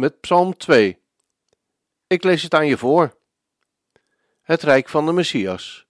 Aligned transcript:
met 0.00 0.20
Psalm 0.20 0.56
2. 0.56 0.98
Ik 2.06 2.24
lees 2.24 2.42
het 2.42 2.54
aan 2.54 2.66
je 2.66 2.76
voor. 2.76 3.16
Het 4.42 4.62
Rijk 4.62 4.88
van 4.88 5.06
de 5.06 5.12
Messias. 5.12 5.86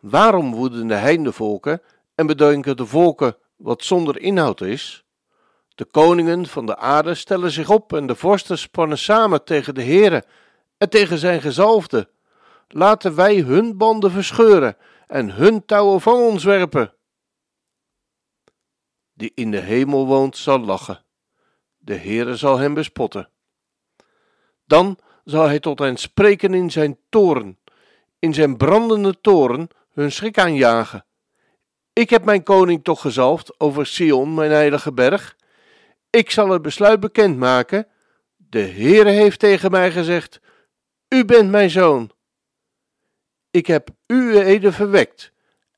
Waarom 0.00 0.54
woeden 0.54 0.86
de 0.86 0.94
heidenvolken 0.94 1.82
en 2.14 2.26
bedenken 2.26 2.76
de 2.76 2.86
volken 2.86 3.36
wat 3.56 3.84
zonder 3.84 4.20
inhoud 4.20 4.60
is? 4.60 5.04
De 5.74 5.84
koningen 5.84 6.46
van 6.46 6.66
de 6.66 6.76
aarde 6.76 7.14
stellen 7.14 7.50
zich 7.50 7.70
op 7.70 7.92
en 7.92 8.06
de 8.06 8.14
vorsten 8.14 8.58
spannen 8.58 8.98
samen 8.98 9.44
tegen 9.44 9.74
de 9.74 9.82
Heere 9.82 10.24
en 10.78 10.88
tegen 10.88 11.18
zijn 11.18 11.40
gezalfde. 11.40 12.10
Laten 12.68 13.14
wij 13.14 13.36
hun 13.36 13.76
banden 13.76 14.10
verscheuren 14.10 14.76
en 15.06 15.30
hun 15.30 15.64
touwen 15.64 16.00
van 16.00 16.14
ons 16.14 16.44
werpen. 16.44 16.94
Die 19.12 19.32
in 19.34 19.50
de 19.50 19.60
hemel 19.60 20.06
woont 20.06 20.36
zal 20.36 20.58
lachen. 20.58 21.04
De 21.78 21.96
Heere 21.96 22.36
zal 22.36 22.58
hem 22.58 22.74
bespotten. 22.74 23.30
Dan 24.66 24.98
zal 25.24 25.46
hij 25.46 25.60
tot 25.60 25.78
hen 25.78 25.96
spreken 25.96 26.54
in 26.54 26.70
zijn 26.70 26.98
toren, 27.08 27.58
in 28.18 28.34
zijn 28.34 28.56
brandende 28.56 29.20
toren 29.20 29.68
hun 29.92 30.12
schrik 30.12 30.38
aanjagen. 30.38 31.04
Ik 31.92 32.10
heb 32.10 32.24
mijn 32.24 32.42
koning 32.42 32.84
toch 32.84 33.00
gezalfd 33.00 33.60
over 33.60 33.86
Sion, 33.86 34.34
mijn 34.34 34.50
heilige 34.50 34.92
berg. 34.92 35.36
Ik 36.10 36.30
zal 36.30 36.48
het 36.48 36.62
besluit 36.62 37.00
bekendmaken. 37.00 37.86
De 38.36 38.60
Heere 38.60 39.10
heeft 39.10 39.38
tegen 39.38 39.70
mij 39.70 39.90
gezegd: 39.92 40.40
U 41.08 41.24
bent 41.24 41.50
mijn 41.50 41.70
zoon. 41.70 42.10
Ik 43.50 43.66
heb 43.66 43.88
u 44.06 44.38
heden 44.38 44.72
verwekt. 44.72 45.32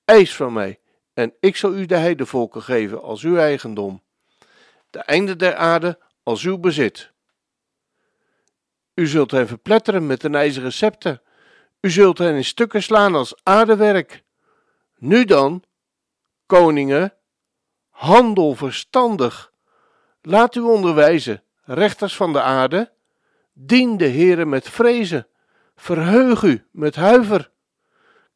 Eis 0.04 0.36
van 0.36 0.52
mij, 0.52 0.78
en 1.14 1.34
ik 1.40 1.56
zal 1.56 1.74
u 1.74 1.86
de 1.86 1.96
heidevolken 1.96 2.62
geven 2.62 3.02
als 3.02 3.22
uw 3.22 3.36
eigendom. 3.36 4.02
De 4.90 4.98
einde 4.98 5.36
der 5.36 5.54
aarde 5.54 5.98
als 6.22 6.42
uw 6.44 6.58
bezit. 6.58 7.12
U 8.98 9.06
zult 9.06 9.30
hen 9.30 9.46
verpletteren 9.46 10.06
met 10.06 10.22
een 10.22 10.34
ijzeren 10.34 10.72
scepter. 10.72 11.20
U 11.80 11.90
zult 11.90 12.18
hen 12.18 12.34
in 12.34 12.44
stukken 12.44 12.82
slaan 12.82 13.14
als 13.14 13.34
aardewerk. 13.42 14.24
Nu 14.96 15.24
dan, 15.24 15.62
koningen, 16.46 17.14
handel 17.88 18.54
verstandig. 18.54 19.52
Laat 20.22 20.54
u 20.54 20.60
onderwijzen, 20.60 21.42
rechters 21.64 22.16
van 22.16 22.32
de 22.32 22.42
aarde. 22.42 22.92
Dien 23.52 23.96
de 23.96 24.08
Heere 24.08 24.44
met 24.44 24.68
vrezen. 24.68 25.26
Verheug 25.76 26.42
u 26.42 26.66
met 26.70 26.94
huiver. 26.94 27.50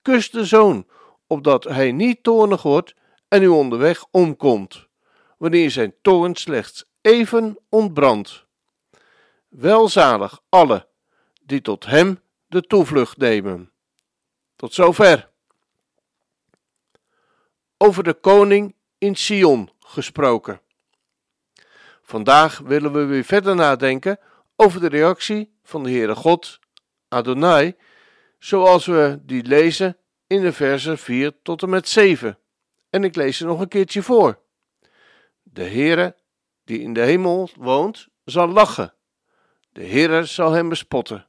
Kus 0.03 0.31
de 0.31 0.45
zoon, 0.45 0.87
opdat 1.27 1.65
hij 1.65 1.93
niet 1.93 2.23
toornig 2.23 2.63
wordt 2.63 2.95
en 3.29 3.43
u 3.43 3.49
onderweg 3.49 4.05
omkomt, 4.11 4.89
wanneer 5.39 5.71
zijn 5.71 5.95
toorn 6.03 6.35
slechts 6.35 6.85
even 7.01 7.59
ontbrandt. 7.69 8.51
Welzalig 9.53 10.41
alle 10.49 10.89
die 11.43 11.61
tot 11.61 11.87
hem 11.87 12.21
de 12.47 12.63
toevlucht 12.63 13.17
nemen. 13.17 13.73
Tot 14.57 14.75
zover. 14.75 15.31
Over 17.77 18.05
de 18.05 18.15
koning 18.15 18.75
in 18.99 19.17
Sion 19.17 19.71
gesproken. 19.81 20.61
Vandaag 22.03 22.59
willen 22.59 22.93
we 22.93 23.05
weer 23.05 23.25
verder 23.25 23.55
nadenken 23.55 24.19
over 24.57 24.81
de 24.81 24.89
reactie 24.89 25.55
van 25.63 25.83
de 25.83 25.91
Heere 25.91 26.15
God, 26.15 26.59
Adonai, 27.09 27.77
zoals 28.39 28.87
we 28.87 29.21
die 29.23 29.45
lezen 29.45 29.97
in 30.27 30.41
de 30.41 30.53
versen 30.53 30.99
4 30.99 31.43
tot 31.43 31.63
en 31.63 31.69
met 31.69 31.89
7. 31.89 32.39
En 32.91 33.05
ik 33.05 33.17
lees 33.17 33.37
ze 33.37 33.45
nog 33.45 33.61
een 33.61 33.69
keertje 33.69 34.03
voor. 34.03 34.41
De 35.43 35.65
Heere 35.65 36.17
die 36.65 36.81
in 36.81 36.93
de 36.93 37.01
hemel 37.01 37.51
woont, 37.57 38.09
zal 38.25 38.49
lachen. 38.49 38.95
De 39.73 39.87
Heere 39.87 40.25
zal 40.25 40.53
hem 40.53 40.69
bespotten. 40.69 41.27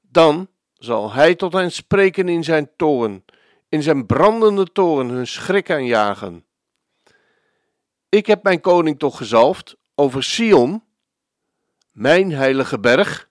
Dan 0.00 0.48
zal 0.74 1.12
hij 1.12 1.34
tot 1.34 1.52
hen 1.52 1.72
spreken 1.72 2.28
in 2.28 2.44
zijn 2.44 2.70
toren, 2.76 3.24
in 3.68 3.82
zijn 3.82 4.06
brandende 4.06 4.72
toren 4.72 5.08
hun 5.08 5.26
schrik 5.26 5.70
aanjagen. 5.70 6.44
Ik 8.08 8.26
heb 8.26 8.42
mijn 8.42 8.60
koning 8.60 8.98
toch 8.98 9.16
gezalfd 9.16 9.76
over 9.94 10.22
Sion, 10.22 10.84
mijn 11.92 12.32
heilige 12.32 12.78
berg. 12.78 13.28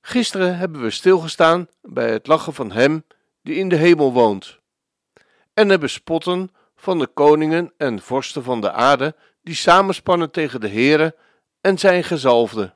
Gisteren 0.00 0.56
hebben 0.58 0.82
we 0.82 0.90
stilgestaan 0.90 1.68
bij 1.82 2.10
het 2.10 2.26
lachen 2.26 2.54
van 2.54 2.72
hem 2.72 3.04
die 3.42 3.54
in 3.54 3.68
de 3.68 3.76
hemel 3.76 4.12
woont, 4.12 4.58
en 5.54 5.68
het 5.68 5.80
bespotten 5.80 6.50
van 6.76 6.98
de 6.98 7.06
koningen 7.06 7.72
en 7.76 8.00
vorsten 8.00 8.42
van 8.42 8.60
de 8.60 8.72
aarde 8.72 9.16
die 9.42 9.54
samenspannen 9.54 10.30
tegen 10.30 10.60
de 10.60 10.68
Heere 10.68 11.16
en 11.68 11.78
zijn 11.78 12.04
gezalfde. 12.04 12.74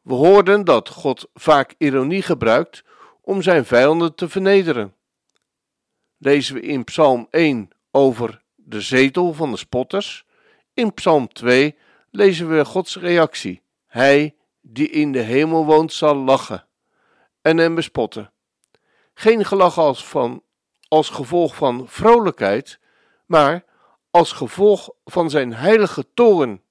We 0.00 0.14
hoorden 0.14 0.64
dat 0.64 0.88
God 0.88 1.28
vaak 1.34 1.74
ironie 1.78 2.22
gebruikt 2.22 2.84
om 3.20 3.42
zijn 3.42 3.64
vijanden 3.64 4.14
te 4.14 4.28
vernederen. 4.28 4.94
Lezen 6.16 6.54
we 6.54 6.60
in 6.60 6.84
Psalm 6.84 7.26
1 7.30 7.70
over 7.90 8.42
de 8.54 8.80
zetel 8.80 9.32
van 9.32 9.50
de 9.50 9.56
spotters. 9.56 10.24
In 10.74 10.94
Psalm 10.94 11.32
2 11.32 11.76
lezen 12.10 12.48
we 12.48 12.64
Gods 12.64 12.96
reactie. 12.96 13.62
Hij 13.86 14.36
die 14.60 14.88
in 14.88 15.12
de 15.12 15.20
hemel 15.20 15.64
woont 15.64 15.92
zal 15.92 16.16
lachen 16.16 16.66
en 17.42 17.56
hem 17.56 17.74
bespotten. 17.74 18.32
Geen 19.14 19.44
gelach 19.44 19.78
als, 19.78 20.06
van, 20.06 20.42
als 20.88 21.08
gevolg 21.08 21.54
van 21.54 21.88
vrolijkheid, 21.88 22.78
maar 23.26 23.64
als 24.10 24.32
gevolg 24.32 24.90
van 25.04 25.30
zijn 25.30 25.54
heilige 25.54 26.06
toorn. 26.14 26.66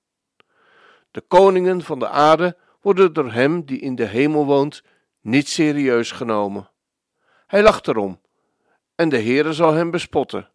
De 1.17 1.23
koningen 1.28 1.81
van 1.81 2.00
de 2.00 2.07
aarde 2.07 2.57
worden 2.81 3.13
door 3.13 3.31
hem 3.31 3.66
die 3.66 3.79
in 3.79 3.95
de 3.95 4.05
hemel 4.05 4.45
woont 4.45 4.83
niet 5.22 5.47
serieus 5.47 6.11
genomen. 6.11 6.69
Hij 7.47 7.61
lacht 7.61 7.88
erom, 7.88 8.22
en 8.95 9.09
de 9.09 9.22
Heere 9.22 9.53
zal 9.53 9.73
hem 9.73 9.91
bespotten. 9.91 10.50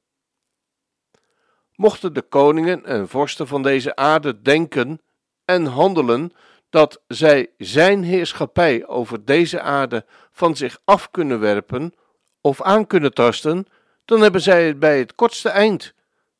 Mochten 1.74 2.12
de 2.12 2.22
koningen 2.22 2.84
en 2.84 3.08
vorsten 3.08 3.46
van 3.46 3.62
deze 3.62 3.96
aarde 3.96 4.42
denken 4.42 5.00
en 5.44 5.66
handelen 5.66 6.32
dat 6.70 7.02
zij 7.06 7.50
zijn 7.56 8.02
heerschappij 8.02 8.86
over 8.86 9.24
deze 9.24 9.60
aarde 9.60 10.04
van 10.30 10.56
zich 10.56 10.80
af 10.84 11.10
kunnen 11.10 11.40
werpen 11.40 11.94
of 12.40 12.62
aan 12.62 12.86
kunnen 12.86 13.14
tasten, 13.14 13.66
dan 14.04 14.20
hebben 14.20 14.40
zij 14.40 14.66
het 14.66 14.78
bij 14.78 14.98
het 14.98 15.14
kortste 15.14 15.48
eind, 15.48 15.94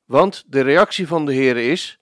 want 0.05 0.45
de 0.47 0.61
reactie 0.61 1.07
van 1.07 1.27
de 1.27 1.33
Heer 1.33 1.57
is: 1.57 1.99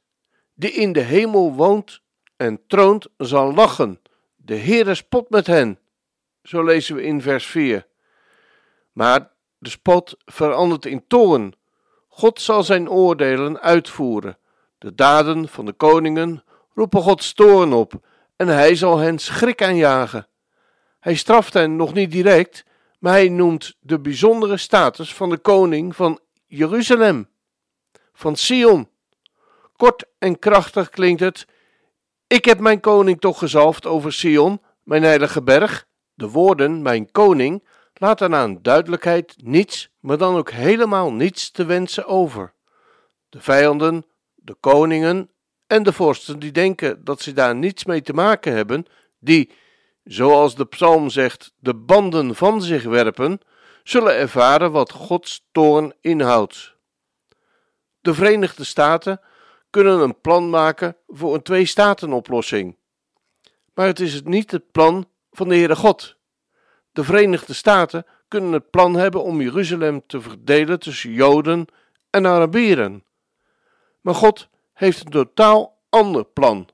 die 0.54 0.72
in 0.72 0.92
de 0.92 1.00
hemel 1.00 1.52
woont 1.54 1.99
en 2.40 2.60
troont, 2.66 3.06
zal 3.16 3.54
lachen. 3.54 4.00
De 4.36 4.56
Heere 4.56 4.94
spot 4.94 5.30
met 5.30 5.46
hen. 5.46 5.78
Zo 6.42 6.62
lezen 6.62 6.94
we 6.94 7.02
in 7.02 7.22
vers 7.22 7.46
4. 7.46 7.86
Maar 8.92 9.30
de 9.58 9.68
spot 9.68 10.16
verandert 10.24 10.86
in 10.86 11.04
toorn. 11.06 11.54
God 12.08 12.40
zal 12.40 12.62
zijn 12.62 12.90
oordelen 12.90 13.60
uitvoeren. 13.60 14.38
De 14.78 14.94
daden 14.94 15.48
van 15.48 15.66
de 15.66 15.72
koningen 15.72 16.44
roepen 16.74 17.02
Gods 17.02 17.32
toorn 17.32 17.72
op 17.72 17.92
en 18.36 18.48
hij 18.48 18.74
zal 18.74 18.98
hen 18.98 19.18
schrik 19.18 19.62
aanjagen. 19.62 20.26
Hij 21.00 21.14
straft 21.14 21.54
hen 21.54 21.76
nog 21.76 21.94
niet 21.94 22.10
direct, 22.10 22.64
maar 22.98 23.12
hij 23.12 23.28
noemt 23.28 23.76
de 23.80 23.98
bijzondere 23.98 24.56
status 24.56 25.14
van 25.14 25.30
de 25.30 25.38
koning 25.38 25.96
van 25.96 26.20
Jeruzalem, 26.46 27.28
van 28.12 28.36
Sion. 28.36 28.88
Kort 29.76 30.04
en 30.18 30.38
krachtig 30.38 30.90
klinkt 30.90 31.20
het: 31.20 31.46
Ik 32.30 32.44
heb 32.44 32.58
mijn 32.60 32.80
koning 32.80 33.20
toch 33.20 33.38
gezalfd 33.38 33.86
over 33.86 34.12
Sion, 34.12 34.60
mijn 34.82 35.02
heilige 35.02 35.42
berg. 35.42 35.86
De 36.14 36.28
woorden, 36.28 36.82
mijn 36.82 37.10
koning, 37.10 37.66
laten 37.94 38.34
aan 38.34 38.62
duidelijkheid 38.62 39.34
niets, 39.36 39.90
maar 40.00 40.18
dan 40.18 40.36
ook 40.36 40.50
helemaal 40.50 41.12
niets 41.12 41.50
te 41.50 41.64
wensen 41.64 42.06
over. 42.06 42.52
De 43.28 43.40
vijanden, 43.40 44.06
de 44.34 44.54
koningen 44.60 45.30
en 45.66 45.82
de 45.82 45.92
vorsten 45.92 46.38
die 46.38 46.52
denken 46.52 47.04
dat 47.04 47.20
ze 47.20 47.32
daar 47.32 47.54
niets 47.54 47.84
mee 47.84 48.02
te 48.02 48.12
maken 48.12 48.52
hebben, 48.52 48.86
die, 49.18 49.52
zoals 50.04 50.54
de 50.54 50.66
psalm 50.66 51.08
zegt, 51.08 51.52
de 51.58 51.74
banden 51.74 52.34
van 52.34 52.62
zich 52.62 52.82
werpen, 52.82 53.40
zullen 53.82 54.16
ervaren 54.16 54.72
wat 54.72 54.92
Gods 54.92 55.46
toorn 55.52 55.94
inhoudt. 56.00 56.74
De 58.00 58.14
Verenigde 58.14 58.64
Staten 58.64 59.20
kunnen 59.70 60.00
een 60.00 60.20
plan 60.20 60.50
maken 60.50 60.96
voor 61.08 61.34
een 61.34 61.42
twee-staten-oplossing. 61.42 62.76
Maar 63.74 63.86
het 63.86 64.00
is 64.00 64.22
niet 64.22 64.50
het 64.50 64.70
plan 64.70 65.08
van 65.30 65.48
de 65.48 65.54
Heere 65.54 65.76
God. 65.76 66.16
De 66.92 67.04
Verenigde 67.04 67.54
Staten 67.54 68.06
kunnen 68.28 68.52
het 68.52 68.70
plan 68.70 68.94
hebben 68.94 69.22
om 69.22 69.40
Jeruzalem 69.40 70.02
te 70.06 70.20
verdelen 70.20 70.80
tussen 70.80 71.12
Joden 71.12 71.66
en 72.10 72.26
Arabieren. 72.26 73.04
Maar 74.00 74.14
God 74.14 74.48
heeft 74.72 75.04
een 75.04 75.10
totaal 75.10 75.78
ander 75.88 76.24
plan. 76.24 76.68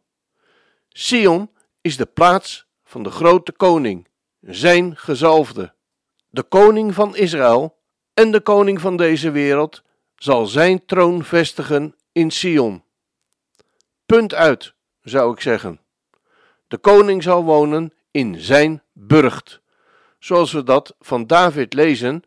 Sion 0.89 1.51
is 1.81 1.97
de 1.97 2.07
plaats 2.07 2.67
van 2.85 3.03
de 3.03 3.11
grote 3.11 3.53
koning, 3.53 4.09
zijn 4.41 4.97
gezalfde. 4.97 5.75
De 6.29 6.43
koning 6.43 6.95
van 6.95 7.17
Israël 7.17 7.79
en 8.15 8.31
de 8.31 8.41
koning 8.41 8.81
van 8.81 8.97
deze 8.97 9.31
wereld 9.31 9.83
zal 10.17 10.47
zijn 10.47 10.87
troon 10.87 11.25
vestigen 11.25 11.95
in 12.13 12.31
Sion. 12.31 12.85
Punt 14.07 14.35
uit, 14.35 14.75
zou 15.01 15.33
ik 15.33 15.41
zeggen. 15.41 15.81
De 16.69 16.79
koning 16.79 17.23
zal 17.23 17.45
wonen 17.45 17.93
in 18.11 18.41
zijn 18.41 18.83
burcht, 18.93 19.61
zoals 20.19 20.53
we 20.53 20.63
dat 20.63 20.95
van 21.01 21.27
David 21.27 21.75
lezen. 21.75 22.23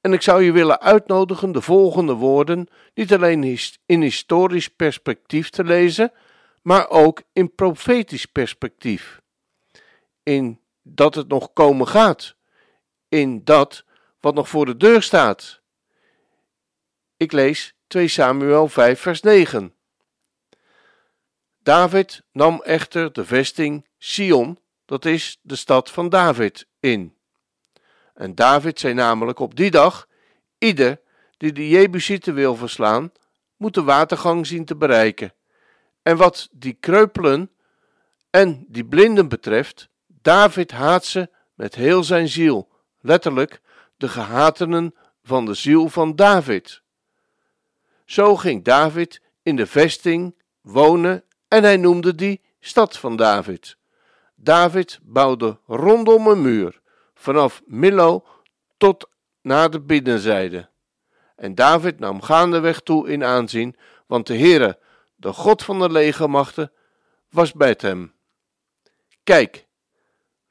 En 0.00 0.12
ik 0.12 0.22
zou 0.22 0.42
je 0.42 0.52
willen 0.52 0.80
uitnodigen 0.80 1.52
de 1.52 1.60
volgende 1.60 2.12
woorden 2.12 2.68
niet 2.94 3.14
alleen 3.14 3.58
in 3.86 4.02
historisch 4.02 4.68
perspectief 4.68 5.50
te 5.50 5.64
lezen, 5.64 6.12
maar 6.62 6.88
ook 6.88 7.22
in 7.32 7.54
profetisch 7.54 8.26
perspectief. 8.26 9.20
In 10.22 10.60
dat 10.82 11.14
het 11.14 11.28
nog 11.28 11.52
komen 11.52 11.88
gaat, 11.88 12.36
in 13.08 13.44
dat 13.44 13.84
wat 14.20 14.34
nog 14.34 14.48
voor 14.48 14.66
de 14.66 14.76
deur 14.76 15.02
staat. 15.02 15.60
Ik 17.16 17.32
lees 17.32 17.74
2 17.86 18.08
Samuel 18.08 18.68
5, 18.68 19.00
vers 19.00 19.20
9. 19.20 19.73
David 21.64 22.22
nam 22.32 22.62
echter 22.62 23.12
de 23.12 23.24
vesting 23.24 23.86
Sion, 23.98 24.58
dat 24.84 25.04
is 25.04 25.38
de 25.42 25.56
stad 25.56 25.90
van 25.90 26.08
David, 26.08 26.66
in. 26.80 27.16
En 28.14 28.34
David 28.34 28.80
zei 28.80 28.94
namelijk 28.94 29.38
op 29.38 29.56
die 29.56 29.70
dag: 29.70 30.08
Ieder 30.58 31.00
die 31.36 31.52
de 31.52 31.68
Jebusieten 31.68 32.34
wil 32.34 32.56
verslaan, 32.56 33.12
moet 33.56 33.74
de 33.74 33.82
watergang 33.82 34.46
zien 34.46 34.64
te 34.64 34.76
bereiken. 34.76 35.34
En 36.02 36.16
wat 36.16 36.48
die 36.52 36.72
kreupelen 36.72 37.50
en 38.30 38.64
die 38.68 38.84
blinden 38.84 39.28
betreft, 39.28 39.88
David 40.06 40.70
haat 40.70 41.04
ze 41.04 41.30
met 41.54 41.74
heel 41.74 42.04
zijn 42.04 42.28
ziel, 42.28 42.68
letterlijk 43.00 43.60
de 43.96 44.08
gehatenen 44.08 44.94
van 45.22 45.44
de 45.44 45.54
ziel 45.54 45.88
van 45.88 46.16
David. 46.16 46.82
Zo 48.04 48.36
ging 48.36 48.64
David 48.64 49.22
in 49.42 49.56
de 49.56 49.66
vesting 49.66 50.42
wonen 50.60 51.24
en 51.54 51.62
hij 51.62 51.76
noemde 51.76 52.14
die 52.14 52.40
stad 52.60 52.98
van 52.98 53.16
David. 53.16 53.76
David 54.34 54.98
bouwde 55.02 55.58
rondom 55.66 56.26
een 56.26 56.42
muur, 56.42 56.80
vanaf 57.14 57.62
Millo 57.66 58.24
tot 58.76 59.08
naar 59.42 59.70
de 59.70 59.80
binnenzijde. 59.80 60.68
En 61.36 61.54
David 61.54 61.98
nam 61.98 62.22
gaandeweg 62.22 62.80
toe 62.80 63.08
in 63.08 63.24
aanzien, 63.24 63.76
want 64.06 64.26
de 64.26 64.38
Heere, 64.38 64.78
de 65.16 65.32
God 65.32 65.62
van 65.62 65.78
de 65.78 65.90
legermachten, 65.90 66.72
was 67.30 67.52
bij 67.52 67.74
hem. 67.78 68.14
Kijk, 69.24 69.66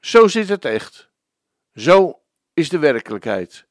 zo 0.00 0.28
zit 0.28 0.48
het 0.48 0.64
echt. 0.64 1.08
Zo 1.74 2.20
is 2.54 2.68
de 2.68 2.78
werkelijkheid. 2.78 3.66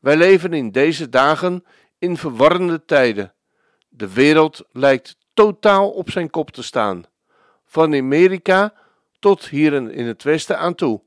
Wij 0.00 0.16
leven 0.16 0.52
in 0.52 0.70
deze 0.70 1.08
dagen 1.08 1.64
in 1.98 2.16
verwarrende 2.16 2.84
tijden. 2.84 3.34
De 3.88 4.12
wereld 4.12 4.64
lijkt 4.72 5.16
totaal 5.34 5.90
op 5.90 6.10
zijn 6.10 6.30
kop 6.30 6.50
te 6.50 6.62
staan. 6.62 7.04
Van 7.64 7.94
Amerika 7.94 8.74
tot 9.18 9.48
hier 9.48 9.72
in 9.72 10.06
het 10.06 10.22
Westen 10.22 10.58
aan 10.58 10.74
toe. 10.74 11.02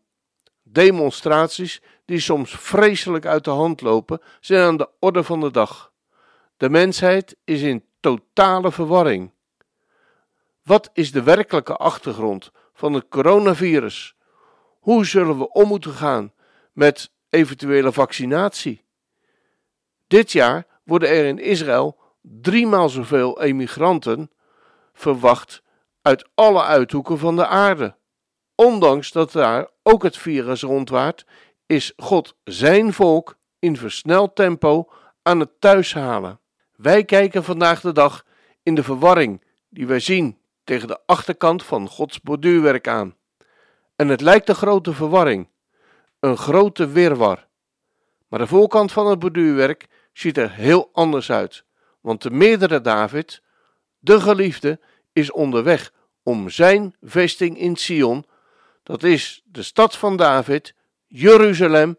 Demonstraties 0.63 1.81
die 2.05 2.19
soms 2.19 2.55
vreselijk 2.55 3.25
uit 3.25 3.43
de 3.43 3.49
hand 3.49 3.81
lopen, 3.81 4.21
zijn 4.39 4.61
aan 4.61 4.77
de 4.77 4.89
orde 4.99 5.23
van 5.23 5.39
de 5.39 5.51
dag. 5.51 5.91
De 6.57 6.69
mensheid 6.69 7.35
is 7.43 7.61
in 7.61 7.85
totale 7.99 8.71
verwarring. 8.71 9.31
Wat 10.63 10.89
is 10.93 11.11
de 11.11 11.23
werkelijke 11.23 11.75
achtergrond 11.75 12.51
van 12.73 12.93
het 12.93 13.07
coronavirus? 13.09 14.15
Hoe 14.79 15.05
zullen 15.05 15.37
we 15.37 15.51
om 15.51 15.67
moeten 15.67 15.91
gaan 15.91 16.33
met 16.73 17.11
eventuele 17.29 17.91
vaccinatie? 17.91 18.83
Dit 20.07 20.31
jaar 20.31 20.65
worden 20.83 21.09
er 21.09 21.25
in 21.25 21.39
Israël 21.39 21.97
driemaal 22.27 22.89
zoveel 22.89 23.41
emigranten 23.41 24.31
verwacht 24.93 25.63
uit 26.01 26.29
alle 26.35 26.63
uithoeken 26.63 27.17
van 27.17 27.35
de 27.35 27.47
aarde. 27.47 27.95
Ondanks 28.55 29.11
dat 29.11 29.31
daar 29.31 29.67
ook 29.83 30.03
het 30.03 30.17
virus 30.17 30.61
rondwaart, 30.61 31.25
is 31.65 31.93
God 31.97 32.35
zijn 32.43 32.93
volk 32.93 33.37
in 33.59 33.77
versneld 33.77 34.35
tempo 34.35 34.89
aan 35.21 35.39
het 35.39 35.49
thuishalen. 35.59 36.39
Wij 36.75 37.03
kijken 37.03 37.43
vandaag 37.43 37.81
de 37.81 37.91
dag 37.91 38.25
in 38.63 38.75
de 38.75 38.83
verwarring 38.83 39.43
die 39.69 39.87
wij 39.87 39.99
zien 39.99 40.37
tegen 40.63 40.87
de 40.87 40.99
achterkant 41.05 41.63
van 41.63 41.87
Gods 41.87 42.21
borduurwerk 42.21 42.87
aan. 42.87 43.15
En 43.95 44.07
het 44.07 44.21
lijkt 44.21 44.49
een 44.49 44.55
grote 44.55 44.93
verwarring, 44.93 45.49
een 46.19 46.37
grote 46.37 46.87
wirwar. 46.87 47.47
Maar 48.27 48.39
de 48.39 48.47
voorkant 48.47 48.91
van 48.91 49.07
het 49.07 49.19
borduurwerk 49.19 49.87
ziet 50.13 50.37
er 50.37 50.51
heel 50.51 50.89
anders 50.93 51.31
uit, 51.31 51.65
want 52.05 52.21
de 52.21 52.31
meerdere 52.31 52.81
David, 52.81 53.41
de 53.99 54.21
geliefde, 54.21 54.79
is 55.13 55.31
onderweg 55.31 55.93
om 56.23 56.49
zijn 56.49 56.95
vesting 57.01 57.57
in 57.57 57.75
Sion, 57.75 58.25
dat 58.83 59.03
is 59.03 59.41
de 59.45 59.63
stad 59.63 59.97
van 59.97 60.17
David, 60.17 60.75
Jeruzalem, 61.07 61.97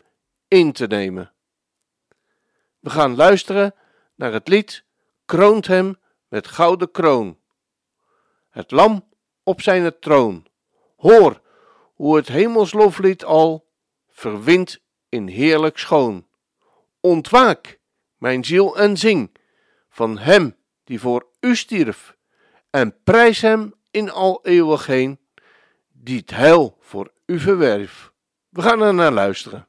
in 0.48 0.72
te 0.72 0.86
nemen. 0.86 1.32
We 2.78 2.90
gaan 2.90 3.16
luisteren 3.16 3.74
naar 4.14 4.32
het 4.32 4.48
lied 4.48 4.84
Kroont 5.24 5.66
hem 5.66 5.98
met 6.28 6.48
gouden 6.48 6.90
kroon. 6.90 7.38
Het 8.50 8.70
lam 8.70 9.08
op 9.42 9.60
zijn 9.60 9.98
troon. 10.00 10.46
Hoor 10.96 11.40
hoe 11.94 12.16
het 12.16 12.28
hemelsloflied 12.28 13.24
al 13.24 13.68
verwint 14.08 14.80
in 15.08 15.26
heerlijk 15.26 15.78
schoon. 15.78 16.26
Ontwaak, 17.00 17.78
mijn 18.16 18.44
ziel, 18.44 18.76
en 18.76 18.96
zing 18.96 19.30
van 19.96 20.18
hem 20.18 20.56
die 20.84 21.00
voor 21.00 21.26
u 21.40 21.56
stierf, 21.56 22.16
en 22.70 23.02
prijs 23.04 23.40
hem 23.40 23.74
in 23.90 24.10
al 24.10 24.40
eeuwig 24.42 24.86
heen, 24.86 25.18
die 25.92 26.18
het 26.18 26.30
heil 26.30 26.76
voor 26.80 27.12
u 27.26 27.38
verwerf. 27.38 28.12
We 28.48 28.62
gaan 28.62 28.82
er 28.82 28.94
naar 28.94 29.12
luisteren. 29.12 29.68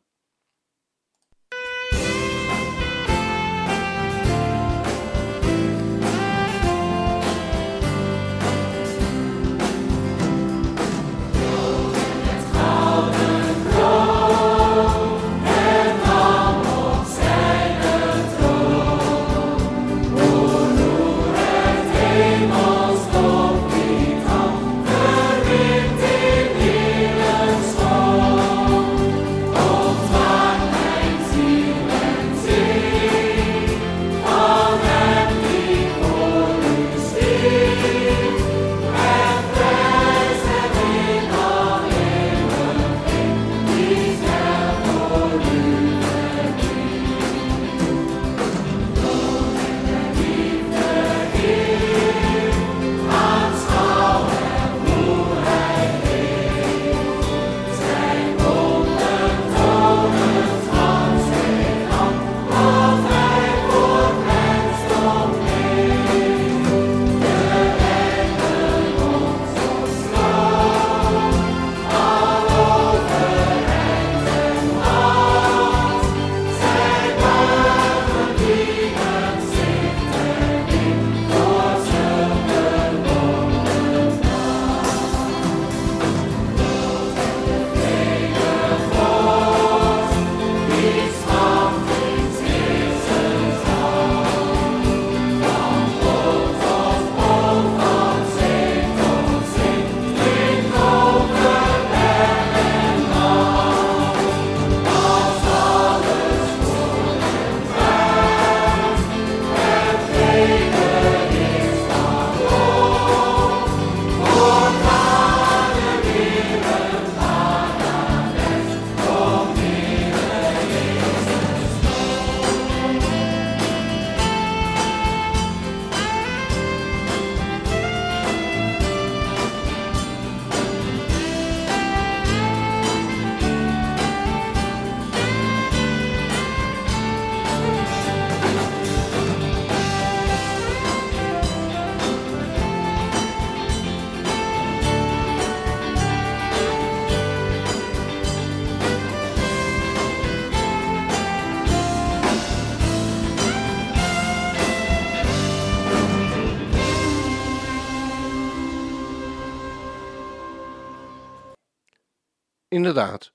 Inderdaad. 162.77 163.31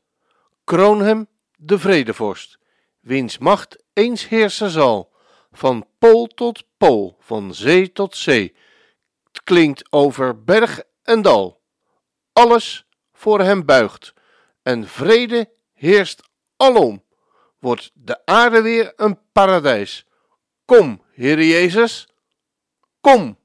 Kroon 0.65 1.01
hem 1.01 1.29
de 1.57 1.79
vredevorst, 1.79 2.59
wiens 3.01 3.39
macht 3.39 3.83
eens 3.93 4.29
heersen 4.29 4.71
zal, 4.71 5.13
van 5.53 5.87
pool 5.99 6.27
tot 6.27 6.65
pool, 6.77 7.17
van 7.21 7.55
zee 7.55 7.93
tot 7.93 8.17
zee. 8.17 8.57
Het 9.33 9.43
klinkt 9.43 9.93
over 9.93 10.45
berg 10.45 10.83
en 11.03 11.23
dal. 11.23 11.61
Alles 12.33 12.87
voor 13.13 13.41
hem 13.41 13.65
buigt 13.65 14.13
en 14.63 14.89
vrede 14.89 15.51
heerst 15.73 16.23
alom. 16.57 17.05
Wordt 17.59 17.91
de 17.95 18.27
aarde 18.27 18.63
weer 18.63 18.93
een 18.97 19.19
paradijs. 19.33 20.07
Kom, 20.65 21.03
Heer 21.13 21.43
Jezus, 21.43 22.09
kom. 23.01 23.39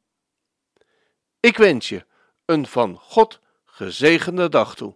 Ik 1.39 1.57
wens 1.57 1.89
je 1.89 2.05
een 2.45 2.67
van 2.67 2.97
God 2.97 3.39
gezegende 3.65 4.49
dag 4.49 4.75
toe. 4.75 4.95